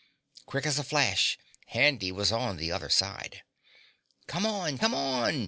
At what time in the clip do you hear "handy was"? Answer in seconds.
1.67-2.31